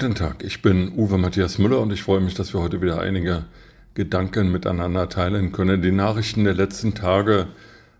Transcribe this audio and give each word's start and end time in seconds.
Guten 0.00 0.14
Tag, 0.14 0.44
ich 0.44 0.62
bin 0.62 0.92
Uwe 0.96 1.18
Matthias 1.18 1.58
Müller 1.58 1.80
und 1.80 1.92
ich 1.92 2.04
freue 2.04 2.20
mich, 2.20 2.34
dass 2.34 2.54
wir 2.54 2.60
heute 2.60 2.80
wieder 2.80 3.00
einige 3.00 3.46
Gedanken 3.94 4.52
miteinander 4.52 5.08
teilen 5.08 5.50
können. 5.50 5.82
Die 5.82 5.90
Nachrichten 5.90 6.44
der 6.44 6.54
letzten 6.54 6.94
Tage 6.94 7.48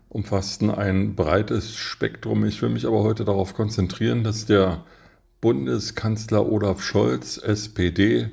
umfassten 0.07 0.71
ein 0.71 1.15
breites 1.15 1.75
Spektrum. 1.75 2.45
Ich 2.45 2.61
will 2.61 2.69
mich 2.69 2.87
aber 2.87 3.03
heute 3.03 3.25
darauf 3.25 3.53
konzentrieren, 3.53 4.23
dass 4.23 4.45
der 4.45 4.85
Bundeskanzler 5.41 6.49
Olaf 6.49 6.81
Scholz, 6.81 7.37
SPD, 7.37 8.31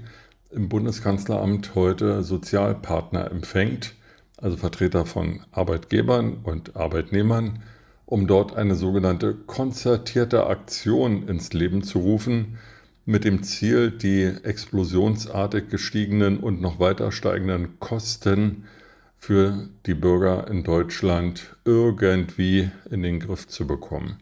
im 0.53 0.68
Bundeskanzleramt 0.68 1.75
heute 1.75 2.22
Sozialpartner 2.22 3.32
empfängt, 3.32 3.94
also 4.36 4.57
Vertreter 4.57 5.07
von 5.07 5.40
Arbeitgebern 5.50 6.36
und 6.44 6.76
Arbeitnehmern, 6.76 7.64
um 8.04 8.29
dort 8.29 8.54
eine 8.54 8.76
sogenannte 8.76 9.35
konzertierte 9.35 10.46
Aktion 10.46 11.26
ins 11.26 11.53
Leben 11.53 11.82
zu 11.82 11.98
rufen, 11.98 12.58
mit 13.06 13.24
dem 13.24 13.44
Ziel, 13.44 13.92
die 13.92 14.24
explosionsartig 14.24 15.68
gestiegenen 15.68 16.38
und 16.38 16.60
noch 16.60 16.80
weiter 16.80 17.12
steigenden 17.12 17.79
Kosten 17.79 18.64
für 19.16 19.68
die 19.86 19.94
Bürger 19.94 20.48
in 20.48 20.64
Deutschland 20.64 21.56
irgendwie 21.64 22.70
in 22.90 23.02
den 23.02 23.20
Griff 23.20 23.46
zu 23.46 23.66
bekommen. 23.66 24.18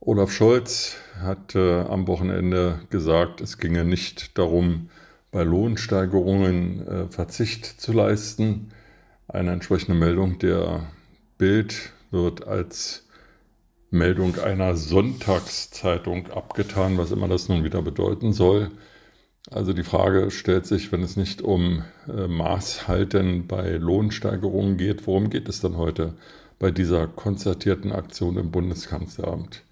Olaf 0.00 0.32
Scholz 0.32 0.96
hat 1.20 1.54
äh, 1.54 1.80
am 1.82 2.06
Wochenende 2.06 2.80
gesagt, 2.88 3.42
es 3.42 3.58
ginge 3.58 3.84
nicht 3.84 4.38
darum, 4.38 4.88
bei 5.30 5.42
Lohnsteigerungen 5.42 6.86
äh, 6.88 7.08
Verzicht 7.08 7.66
zu 7.66 7.92
leisten. 7.92 8.70
Eine 9.26 9.52
entsprechende 9.52 9.98
Meldung 9.98 10.38
der 10.38 10.84
Bild 11.36 11.92
wird 12.10 12.46
als 12.46 13.07
Meldung 13.90 14.38
einer 14.38 14.76
Sonntagszeitung 14.76 16.30
abgetan, 16.30 16.98
was 16.98 17.10
immer 17.10 17.28
das 17.28 17.48
nun 17.48 17.64
wieder 17.64 17.82
bedeuten 17.82 18.32
soll. 18.32 18.70
Also 19.50 19.72
die 19.72 19.82
Frage 19.82 20.30
stellt 20.30 20.66
sich, 20.66 20.92
wenn 20.92 21.02
es 21.02 21.16
nicht 21.16 21.40
um 21.40 21.82
äh, 22.06 22.28
Maßhalten 22.28 23.46
bei 23.46 23.72
Lohnsteigerungen 23.72 24.76
geht, 24.76 25.06
worum 25.06 25.30
geht 25.30 25.48
es 25.48 25.60
dann 25.60 25.76
heute 25.78 26.14
bei 26.58 26.70
dieser 26.70 27.06
konzertierten 27.06 27.92
Aktion 27.92 28.36
im 28.36 28.50
Bundeskanzleramt? 28.50 29.62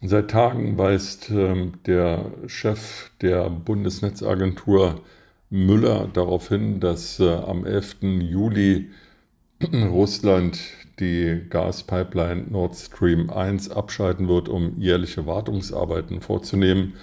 Seit 0.00 0.30
Tagen 0.30 0.78
weist 0.78 1.30
äh, 1.30 1.70
der 1.86 2.32
Chef 2.46 3.10
der 3.20 3.50
Bundesnetzagentur 3.50 5.02
Müller 5.50 6.08
darauf 6.12 6.48
hin, 6.48 6.80
dass 6.80 7.20
äh, 7.20 7.28
am 7.28 7.66
11. 7.66 7.98
Juli 8.20 8.90
Russland 9.72 10.58
die 11.00 11.42
Gaspipeline 11.48 12.44
Nord 12.50 12.76
Stream 12.76 13.30
1 13.30 13.70
abschalten 13.70 14.28
wird, 14.28 14.48
um 14.48 14.78
jährliche 14.78 15.26
Wartungsarbeiten 15.26 16.20
vorzunehmen. 16.20 16.94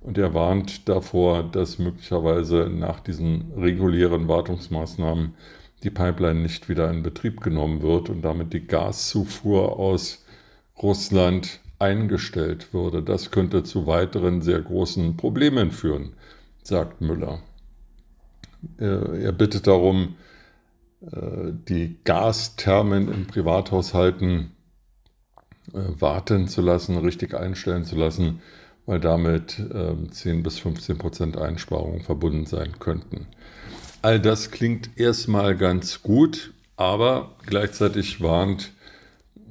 Und 0.00 0.18
er 0.18 0.34
warnt 0.34 0.88
davor, 0.88 1.42
dass 1.42 1.78
möglicherweise 1.78 2.70
nach 2.70 3.00
diesen 3.00 3.52
regulären 3.56 4.28
Wartungsmaßnahmen 4.28 5.34
die 5.82 5.90
Pipeline 5.90 6.40
nicht 6.40 6.68
wieder 6.68 6.90
in 6.90 7.02
Betrieb 7.02 7.40
genommen 7.40 7.82
wird 7.82 8.10
und 8.10 8.22
damit 8.22 8.52
die 8.52 8.66
Gaszufuhr 8.66 9.78
aus 9.78 10.24
Russland 10.82 11.60
eingestellt 11.78 12.72
würde. 12.72 13.02
Das 13.02 13.30
könnte 13.30 13.62
zu 13.62 13.86
weiteren 13.86 14.42
sehr 14.42 14.60
großen 14.60 15.16
Problemen 15.16 15.70
führen, 15.70 16.12
sagt 16.62 17.00
Müller. 17.00 17.40
Äh, 18.78 19.22
er 19.22 19.32
bittet 19.32 19.66
darum, 19.66 20.16
die 21.00 21.96
Gasthermen 22.04 23.12
in 23.12 23.26
Privathaushalten 23.26 24.52
äh, 25.72 26.00
warten 26.00 26.48
zu 26.48 26.62
lassen, 26.62 26.96
richtig 26.96 27.34
einstellen 27.34 27.84
zu 27.84 27.96
lassen, 27.96 28.40
weil 28.86 29.00
damit 29.00 29.50
10 29.52 29.66
ähm, 30.24 30.42
bis 30.42 30.58
15 30.60 30.96
Prozent 30.96 31.36
Einsparungen 31.36 32.00
verbunden 32.00 32.46
sein 32.46 32.78
könnten. 32.78 33.26
All 34.00 34.18
das 34.18 34.50
klingt 34.50 34.90
erstmal 34.96 35.56
ganz 35.56 36.02
gut, 36.02 36.54
aber 36.76 37.32
gleichzeitig 37.44 38.22
warnt, 38.22 38.72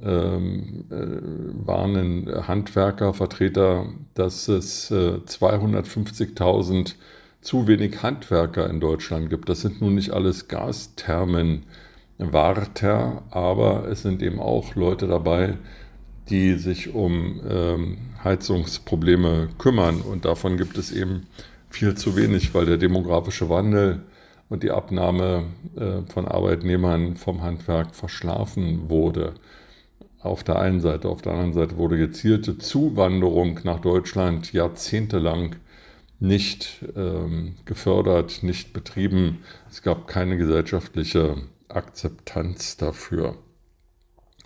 ähm, 0.02 0.86
äh, 0.90 1.66
warnen 1.66 2.48
Handwerker, 2.48 3.14
Vertreter, 3.14 3.86
dass 4.14 4.48
es 4.48 4.90
äh, 4.90 5.20
250.000 5.24 6.94
zu 7.48 7.66
wenig 7.66 8.02
Handwerker 8.02 8.68
in 8.68 8.78
Deutschland 8.78 9.30
gibt. 9.30 9.48
Das 9.48 9.62
sind 9.62 9.80
nun 9.80 9.94
nicht 9.94 10.10
alles 10.10 10.48
Gasthermenwarter, 10.48 13.22
aber 13.30 13.88
es 13.88 14.02
sind 14.02 14.22
eben 14.22 14.38
auch 14.38 14.74
Leute 14.74 15.06
dabei, 15.06 15.54
die 16.28 16.56
sich 16.56 16.94
um 16.94 17.40
ähm, 17.48 17.96
Heizungsprobleme 18.22 19.48
kümmern. 19.56 20.02
Und 20.02 20.26
davon 20.26 20.58
gibt 20.58 20.76
es 20.76 20.92
eben 20.92 21.26
viel 21.70 21.94
zu 21.94 22.16
wenig, 22.16 22.52
weil 22.52 22.66
der 22.66 22.76
demografische 22.76 23.48
Wandel 23.48 24.02
und 24.50 24.62
die 24.62 24.70
Abnahme 24.70 25.44
äh, 25.74 26.02
von 26.12 26.28
Arbeitnehmern 26.28 27.16
vom 27.16 27.40
Handwerk 27.40 27.94
verschlafen 27.94 28.90
wurde. 28.90 29.32
Auf 30.20 30.44
der 30.44 30.58
einen 30.58 30.82
Seite, 30.82 31.08
auf 31.08 31.22
der 31.22 31.32
anderen 31.32 31.54
Seite 31.54 31.78
wurde 31.78 31.96
gezielte 31.96 32.58
Zuwanderung 32.58 33.60
nach 33.64 33.80
Deutschland 33.80 34.52
jahrzehntelang 34.52 35.56
nicht 36.20 36.84
ähm, 36.96 37.56
gefördert, 37.64 38.42
nicht 38.42 38.72
betrieben. 38.72 39.38
Es 39.70 39.82
gab 39.82 40.08
keine 40.08 40.36
gesellschaftliche 40.36 41.36
Akzeptanz 41.68 42.76
dafür. 42.76 43.36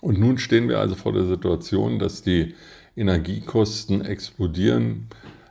Und 0.01 0.19
nun 0.19 0.37
stehen 0.37 0.67
wir 0.67 0.79
also 0.79 0.95
vor 0.95 1.13
der 1.13 1.25
Situation, 1.25 1.97
dass 1.97 2.21
die 2.21 2.55
Energiekosten 2.95 4.03
explodieren, 4.03 5.07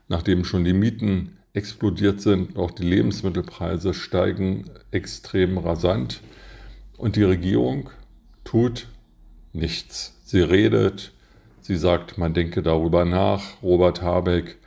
nachdem 0.08 0.44
schon 0.44 0.64
die 0.64 0.74
Mieten 0.74 1.38
explodiert 1.54 2.20
sind, 2.20 2.56
auch 2.56 2.70
die 2.70 2.84
Lebensmittelpreise 2.84 3.94
steigen 3.94 4.70
extrem 4.90 5.58
rasant 5.58 6.22
und 6.96 7.16
die 7.16 7.24
Regierung 7.24 7.90
tut 8.44 8.88
nichts. 9.52 10.20
Sie 10.24 10.40
redet, 10.40 11.12
sie 11.60 11.76
sagt, 11.76 12.16
man 12.16 12.32
denke 12.32 12.62
darüber 12.62 13.04
nach. 13.04 13.62
Robert 13.62 14.02
Habeck 14.02 14.58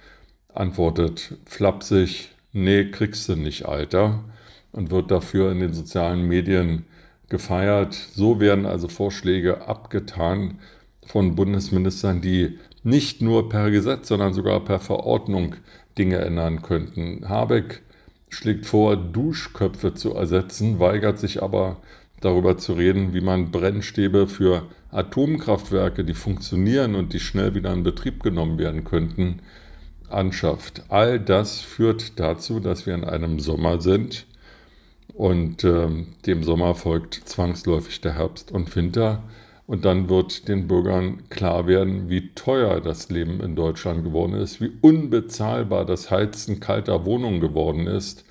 antwortet 0.57 1.35
flapsig, 1.45 2.29
nee, 2.53 2.85
kriegst 2.85 3.29
du 3.29 3.35
nicht, 3.35 3.65
Alter, 3.65 4.23
und 4.71 4.91
wird 4.91 5.11
dafür 5.11 5.51
in 5.51 5.59
den 5.59 5.73
sozialen 5.73 6.27
Medien 6.27 6.85
gefeiert. 7.29 7.93
So 7.93 8.39
werden 8.39 8.65
also 8.65 8.87
Vorschläge 8.87 9.67
abgetan 9.67 10.59
von 11.05 11.35
Bundesministern, 11.35 12.21
die 12.21 12.59
nicht 12.83 13.21
nur 13.21 13.49
per 13.49 13.71
Gesetz, 13.71 14.07
sondern 14.07 14.33
sogar 14.33 14.59
per 14.63 14.79
Verordnung 14.79 15.55
Dinge 15.97 16.17
ändern 16.17 16.61
könnten. 16.61 17.27
Habeck 17.27 17.81
schlägt 18.29 18.65
vor, 18.65 18.95
Duschköpfe 18.95 19.93
zu 19.93 20.13
ersetzen, 20.13 20.79
weigert 20.79 21.19
sich 21.19 21.41
aber 21.41 21.77
darüber 22.21 22.57
zu 22.57 22.73
reden, 22.73 23.13
wie 23.13 23.21
man 23.21 23.51
Brennstäbe 23.51 24.27
für 24.27 24.63
Atomkraftwerke, 24.91 26.03
die 26.03 26.13
funktionieren 26.13 26.95
und 26.95 27.13
die 27.13 27.19
schnell 27.19 27.55
wieder 27.55 27.73
in 27.73 27.83
Betrieb 27.83 28.23
genommen 28.23 28.57
werden 28.57 28.83
könnten, 28.83 29.41
anschafft. 30.09 30.83
All 30.89 31.19
das 31.19 31.59
führt 31.59 32.19
dazu, 32.19 32.59
dass 32.59 32.85
wir 32.85 32.93
in 32.93 33.03
einem 33.03 33.39
Sommer 33.39 33.81
sind 33.81 34.25
und 35.13 35.63
äh, 35.63 35.87
dem 36.25 36.43
Sommer 36.43 36.75
folgt 36.75 37.13
zwangsläufig 37.13 38.01
der 38.01 38.15
Herbst 38.15 38.51
und 38.51 38.75
Winter. 38.75 39.23
Und 39.67 39.83
dann 39.83 40.09
wird 40.09 40.47
den 40.47 40.67
Bürgern 40.67 41.23
klar 41.29 41.65
werden, 41.65 42.07
wie 42.07 42.29
teuer 42.35 42.81
das 42.81 43.09
Leben 43.09 43.41
in 43.41 43.55
Deutschland 43.55 44.03
geworden 44.03 44.33
ist, 44.33 44.61
wie 44.61 44.71
unbezahlbar 44.81 45.85
das 45.85 46.11
Heizen 46.11 46.59
kalter 46.59 47.05
Wohnungen 47.05 47.39
geworden 47.39 47.87
ist, 47.87 48.25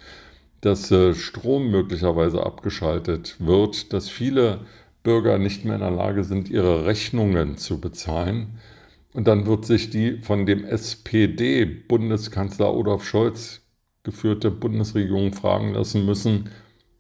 dass 0.61 0.93
äh, 0.93 1.13
Strom 1.15 1.71
möglicherweise 1.71 2.45
abgeschaltet 2.45 3.37
wird, 3.41 3.93
dass 3.93 4.09
viele 4.09 4.61
Bürger 5.03 5.39
nicht 5.39 5.65
mehr 5.65 5.75
in 5.75 5.81
der 5.81 5.91
Lage 5.91 6.23
sind, 6.23 6.49
ihre 6.49 6.87
Rechnungen 6.87 7.57
zu 7.57 7.81
bezahlen 7.81 8.59
und 9.15 9.29
dann 9.29 9.47
wird 9.47 9.65
sich 9.65 9.89
die 9.89 10.19
von 10.19 10.45
dem 10.45 10.65
SPD-Bundeskanzler 10.65 12.75
Olaf 12.75 13.05
Scholz 13.05 13.63
geführte 14.03 14.51
Bundesregierung 14.51 15.33
fragen 15.33 15.73
lassen 15.73 16.05
müssen, 16.05 16.51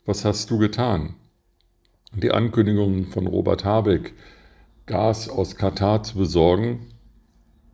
was 0.06 0.24
hast 0.24 0.50
du 0.50 0.58
getan? 0.58 1.16
Die 2.14 2.30
Ankündigung 2.30 3.06
von 3.06 3.26
Robert 3.26 3.64
Habeck, 3.64 4.14
Gas 4.86 5.28
aus 5.28 5.56
Katar 5.56 6.04
zu 6.04 6.16
besorgen, 6.16 6.86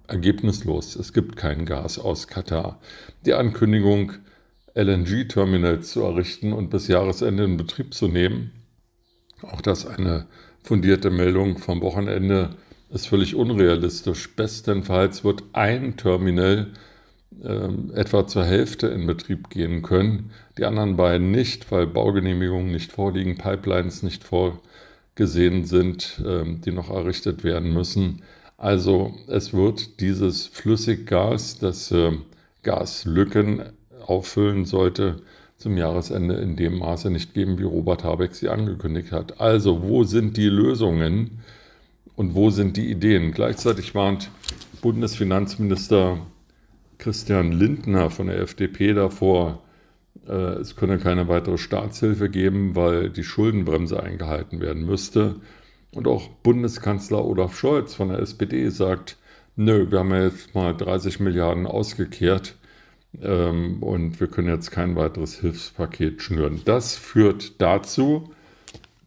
ergebnislos. 0.08 0.96
Es 0.96 1.12
gibt 1.12 1.36
kein 1.36 1.66
Gas 1.66 1.98
aus 1.98 2.26
Katar. 2.26 2.80
Die 3.26 3.34
Ankündigung, 3.34 4.12
LNG-Terminals 4.74 5.90
zu 5.90 6.00
errichten 6.00 6.54
und 6.54 6.70
bis 6.70 6.88
Jahresende 6.88 7.44
in 7.44 7.58
Betrieb 7.58 7.92
zu 7.92 8.08
nehmen, 8.08 8.52
auch 9.42 9.60
das 9.60 9.86
eine 9.86 10.26
fundierte 10.62 11.10
Meldung 11.10 11.58
vom 11.58 11.82
Wochenende, 11.82 12.56
ist 12.90 13.08
völlig 13.08 13.34
unrealistisch. 13.34 14.34
Bestenfalls 14.34 15.24
wird 15.24 15.42
ein 15.52 15.96
Terminal 15.96 16.68
äh, 17.42 17.68
etwa 17.94 18.26
zur 18.26 18.44
Hälfte 18.44 18.88
in 18.88 19.06
Betrieb 19.06 19.50
gehen 19.50 19.82
können, 19.82 20.30
die 20.58 20.64
anderen 20.64 20.96
beiden 20.96 21.30
nicht, 21.30 21.70
weil 21.70 21.86
Baugenehmigungen 21.86 22.72
nicht 22.72 22.92
vorliegen, 22.92 23.38
Pipelines 23.38 24.02
nicht 24.02 24.24
vorgesehen 24.24 25.64
sind, 25.64 26.20
äh, 26.26 26.44
die 26.44 26.72
noch 26.72 26.90
errichtet 26.90 27.44
werden 27.44 27.72
müssen. 27.72 28.22
Also 28.56 29.14
es 29.28 29.54
wird 29.54 30.00
dieses 30.00 30.46
Flüssiggas, 30.46 31.58
das 31.58 31.90
äh, 31.92 32.12
Gaslücken 32.62 33.62
auffüllen 34.04 34.64
sollte 34.64 35.22
zum 35.56 35.76
Jahresende 35.76 36.34
in 36.36 36.56
dem 36.56 36.78
Maße 36.78 37.10
nicht 37.10 37.34
geben, 37.34 37.58
wie 37.58 37.64
Robert 37.64 38.02
Habeck 38.02 38.34
sie 38.34 38.48
angekündigt 38.48 39.12
hat. 39.12 39.40
Also, 39.40 39.82
wo 39.82 40.04
sind 40.04 40.36
die 40.36 40.48
Lösungen 40.48 41.40
und 42.16 42.34
wo 42.34 42.50
sind 42.50 42.76
die 42.76 42.90
Ideen? 42.90 43.32
Gleichzeitig 43.32 43.94
warnt 43.94 44.30
Bundesfinanzminister 44.82 46.18
Christian 46.98 47.52
Lindner 47.52 48.10
von 48.10 48.26
der 48.26 48.40
FDP 48.40 48.92
davor, 48.92 49.62
äh, 50.28 50.32
es 50.32 50.76
könne 50.76 50.98
keine 50.98 51.28
weitere 51.28 51.58
Staatshilfe 51.58 52.28
geben, 52.28 52.76
weil 52.76 53.10
die 53.10 53.24
Schuldenbremse 53.24 54.02
eingehalten 54.02 54.60
werden 54.60 54.84
müsste. 54.84 55.36
Und 55.92 56.06
auch 56.06 56.28
Bundeskanzler 56.42 57.24
Olaf 57.24 57.56
Scholz 57.56 57.94
von 57.94 58.10
der 58.10 58.20
SPD 58.20 58.68
sagt, 58.68 59.16
nö, 59.56 59.90
wir 59.90 60.00
haben 60.00 60.10
ja 60.10 60.24
jetzt 60.24 60.54
mal 60.54 60.76
30 60.76 61.20
Milliarden 61.20 61.66
ausgekehrt 61.66 62.54
ähm, 63.20 63.82
und 63.82 64.20
wir 64.20 64.28
können 64.28 64.48
jetzt 64.48 64.70
kein 64.70 64.94
weiteres 64.94 65.40
Hilfspaket 65.40 66.22
schnüren. 66.22 66.62
Das 66.64 66.96
führt 66.96 67.60
dazu, 67.60 68.30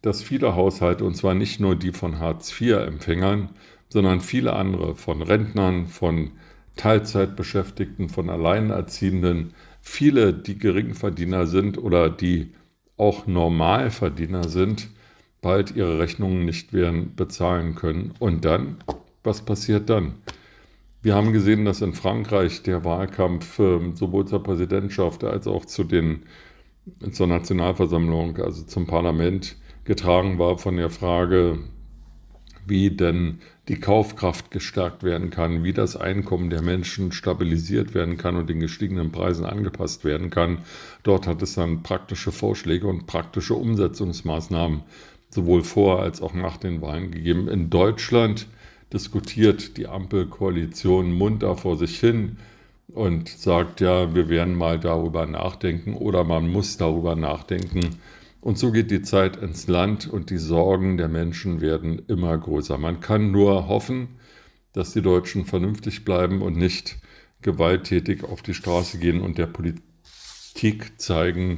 dass 0.04 0.22
viele 0.22 0.54
Haushalte, 0.54 1.04
und 1.04 1.16
zwar 1.16 1.34
nicht 1.34 1.60
nur 1.60 1.76
die 1.76 1.92
von 1.92 2.18
Hartz-IV-Empfängern, 2.18 3.48
sondern 3.88 4.20
viele 4.20 4.52
andere 4.52 4.96
von 4.96 5.22
Rentnern, 5.22 5.86
von 5.86 6.32
Teilzeitbeschäftigten, 6.76 8.10
von 8.10 8.28
Alleinerziehenden, 8.28 9.54
viele, 9.80 10.34
die 10.34 10.58
Geringverdiener 10.58 11.46
sind 11.46 11.78
oder 11.78 12.10
die 12.10 12.52
auch 12.98 13.26
Normalverdiener 13.26 14.46
sind, 14.48 14.90
bald 15.40 15.74
ihre 15.74 15.98
Rechnungen 15.98 16.44
nicht 16.44 16.74
werden 16.74 17.14
bezahlen 17.16 17.74
können. 17.74 18.12
Und 18.18 18.44
dann, 18.44 18.76
was 19.22 19.42
passiert 19.42 19.88
dann? 19.88 20.16
Wir 21.00 21.14
haben 21.14 21.32
gesehen, 21.32 21.64
dass 21.64 21.80
in 21.80 21.94
Frankreich 21.94 22.62
der 22.62 22.84
Wahlkampf 22.84 23.58
ähm, 23.58 23.96
sowohl 23.96 24.26
zur 24.26 24.42
Präsidentschaft 24.42 25.24
als 25.24 25.46
auch 25.46 25.64
zu 25.64 25.84
den, 25.84 26.24
zur 27.10 27.26
Nationalversammlung, 27.26 28.36
also 28.38 28.64
zum 28.64 28.86
Parlament, 28.86 29.56
getragen 29.84 30.38
war 30.38 30.58
von 30.58 30.76
der 30.76 30.90
Frage, 30.90 31.58
wie 32.66 32.90
denn 32.90 33.40
die 33.68 33.80
Kaufkraft 33.80 34.50
gestärkt 34.50 35.02
werden 35.02 35.30
kann, 35.30 35.64
wie 35.64 35.72
das 35.72 35.96
Einkommen 35.96 36.50
der 36.50 36.62
Menschen 36.62 37.12
stabilisiert 37.12 37.94
werden 37.94 38.16
kann 38.16 38.36
und 38.36 38.48
den 38.48 38.60
gestiegenen 38.60 39.12
Preisen 39.12 39.46
angepasst 39.46 40.04
werden 40.04 40.30
kann. 40.30 40.58
Dort 41.02 41.26
hat 41.26 41.42
es 41.42 41.54
dann 41.54 41.82
praktische 41.82 42.32
Vorschläge 42.32 42.86
und 42.86 43.06
praktische 43.06 43.54
Umsetzungsmaßnahmen 43.54 44.82
sowohl 45.30 45.62
vor 45.62 46.00
als 46.00 46.22
auch 46.22 46.34
nach 46.34 46.58
den 46.58 46.80
Wahlen 46.80 47.10
gegeben. 47.10 47.48
In 47.48 47.70
Deutschland 47.70 48.46
diskutiert 48.92 49.76
die 49.76 49.88
Ampelkoalition 49.88 51.12
munter 51.12 51.56
vor 51.56 51.76
sich 51.76 51.98
hin 51.98 52.36
und 52.88 53.28
sagt, 53.28 53.80
ja, 53.80 54.14
wir 54.14 54.28
werden 54.28 54.54
mal 54.54 54.78
darüber 54.78 55.26
nachdenken 55.26 55.94
oder 55.94 56.22
man 56.22 56.48
muss 56.48 56.76
darüber 56.76 57.16
nachdenken. 57.16 57.98
Und 58.44 58.58
so 58.58 58.72
geht 58.72 58.90
die 58.90 59.00
Zeit 59.00 59.38
ins 59.38 59.68
Land 59.68 60.06
und 60.06 60.28
die 60.28 60.36
Sorgen 60.36 60.98
der 60.98 61.08
Menschen 61.08 61.62
werden 61.62 62.02
immer 62.08 62.36
größer. 62.36 62.76
Man 62.76 63.00
kann 63.00 63.30
nur 63.30 63.68
hoffen, 63.68 64.18
dass 64.74 64.92
die 64.92 65.00
Deutschen 65.00 65.46
vernünftig 65.46 66.04
bleiben 66.04 66.42
und 66.42 66.54
nicht 66.54 66.98
gewalttätig 67.40 68.22
auf 68.22 68.42
die 68.42 68.52
Straße 68.52 68.98
gehen 68.98 69.22
und 69.22 69.38
der 69.38 69.46
Politik 69.46 71.00
zeigen, 71.00 71.56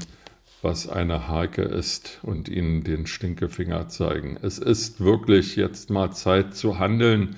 was 0.62 0.88
eine 0.88 1.26
Hake 1.26 1.62
ist 1.62 2.20
und 2.22 2.48
ihnen 2.48 2.84
den 2.84 3.08
Stinkefinger 3.08 3.88
zeigen. 3.88 4.38
Es 4.40 4.58
ist 4.58 5.00
wirklich 5.00 5.56
jetzt 5.56 5.90
mal 5.90 6.12
Zeit 6.12 6.54
zu 6.54 6.78
handeln 6.78 7.34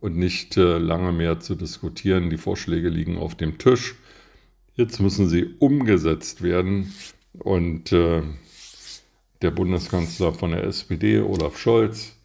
und 0.00 0.16
nicht 0.16 0.56
äh, 0.56 0.78
lange 0.78 1.12
mehr 1.12 1.38
zu 1.38 1.54
diskutieren. 1.54 2.30
Die 2.30 2.38
Vorschläge 2.38 2.88
liegen 2.88 3.18
auf 3.18 3.34
dem 3.34 3.58
Tisch. 3.58 3.96
Jetzt 4.74 5.00
müssen 5.02 5.28
sie 5.28 5.44
umgesetzt 5.58 6.42
werden. 6.42 6.94
Und 7.34 7.92
äh, 7.92 8.22
der 9.42 9.50
Bundeskanzler 9.50 10.32
von 10.32 10.50
der 10.52 10.64
SPD, 10.64 11.20
Olaf 11.20 11.58
Scholz, 11.58 12.16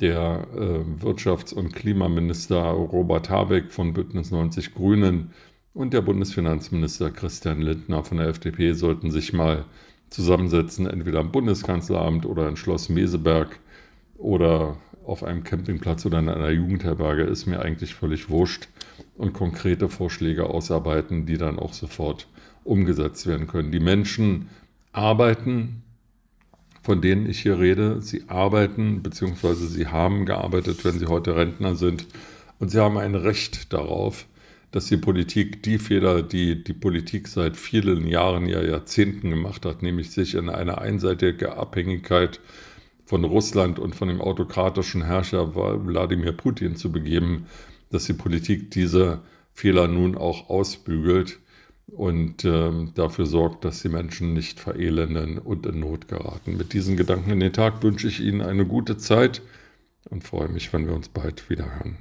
der 0.00 0.46
äh, 0.54 1.04
Wirtschafts- 1.04 1.54
und 1.54 1.74
Klimaminister 1.74 2.62
Robert 2.62 3.30
Habeck 3.30 3.72
von 3.72 3.92
Bündnis 3.92 4.30
90 4.30 4.74
Grünen 4.74 5.32
und 5.74 5.92
der 5.92 6.02
Bundesfinanzminister 6.02 7.10
Christian 7.10 7.60
Lindner 7.60 8.04
von 8.04 8.18
der 8.18 8.28
FDP 8.28 8.72
sollten 8.72 9.10
sich 9.10 9.32
mal 9.32 9.64
zusammensetzen, 10.10 10.86
entweder 10.86 11.20
am 11.20 11.32
Bundeskanzleramt 11.32 12.26
oder 12.26 12.48
in 12.48 12.56
Schloss 12.56 12.88
Meseberg 12.88 13.58
oder 14.16 14.76
auf 15.04 15.22
einem 15.24 15.44
Campingplatz 15.44 16.04
oder 16.06 16.18
in 16.18 16.28
einer 16.28 16.50
Jugendherberge, 16.50 17.22
ist 17.22 17.46
mir 17.46 17.60
eigentlich 17.60 17.94
völlig 17.94 18.28
wurscht 18.28 18.68
und 19.16 19.32
konkrete 19.32 19.88
Vorschläge 19.88 20.46
ausarbeiten, 20.46 21.26
die 21.26 21.38
dann 21.38 21.58
auch 21.58 21.72
sofort 21.72 22.28
umgesetzt 22.64 23.26
werden 23.26 23.46
können. 23.46 23.72
Die 23.72 23.80
Menschen 23.80 24.48
arbeiten, 24.92 25.82
von 26.88 27.02
denen 27.02 27.28
ich 27.28 27.40
hier 27.40 27.58
rede, 27.58 28.00
sie 28.00 28.24
arbeiten 28.28 29.02
bzw. 29.02 29.52
sie 29.56 29.88
haben 29.88 30.24
gearbeitet, 30.24 30.86
wenn 30.86 30.98
sie 30.98 31.04
heute 31.04 31.36
Rentner 31.36 31.74
sind 31.74 32.06
und 32.60 32.70
sie 32.70 32.80
haben 32.80 32.96
ein 32.96 33.14
Recht 33.14 33.74
darauf, 33.74 34.24
dass 34.70 34.86
die 34.86 34.96
Politik 34.96 35.62
die 35.62 35.76
Fehler, 35.76 36.22
die 36.22 36.64
die 36.64 36.72
Politik 36.72 37.28
seit 37.28 37.58
vielen 37.58 38.06
Jahren, 38.06 38.46
ja 38.46 38.62
Jahrzehnten 38.62 39.28
gemacht 39.28 39.66
hat, 39.66 39.82
nämlich 39.82 40.12
sich 40.12 40.34
in 40.34 40.48
eine 40.48 40.78
einseitige 40.78 41.58
Abhängigkeit 41.58 42.40
von 43.04 43.22
Russland 43.22 43.78
und 43.78 43.94
von 43.94 44.08
dem 44.08 44.22
autokratischen 44.22 45.04
Herrscher 45.04 45.54
Wladimir 45.54 46.32
Putin 46.32 46.74
zu 46.74 46.90
begeben, 46.90 47.44
dass 47.90 48.06
die 48.06 48.14
Politik 48.14 48.70
diese 48.70 49.20
Fehler 49.52 49.88
nun 49.88 50.16
auch 50.16 50.48
ausbügelt 50.48 51.38
und 51.92 52.44
äh, 52.44 52.70
dafür 52.94 53.26
sorgt, 53.26 53.64
dass 53.64 53.82
die 53.82 53.88
Menschen 53.88 54.34
nicht 54.34 54.60
verelenden 54.60 55.38
und 55.38 55.66
in 55.66 55.80
Not 55.80 56.08
geraten. 56.08 56.56
Mit 56.56 56.72
diesen 56.72 56.96
Gedanken 56.96 57.30
in 57.30 57.40
den 57.40 57.52
Tag 57.52 57.82
wünsche 57.82 58.08
ich 58.08 58.20
Ihnen 58.20 58.42
eine 58.42 58.66
gute 58.66 58.96
Zeit 58.98 59.42
und 60.10 60.24
freue 60.24 60.48
mich, 60.48 60.72
wenn 60.72 60.86
wir 60.86 60.94
uns 60.94 61.08
bald 61.08 61.48
wieder 61.50 61.64
hören. 61.64 61.96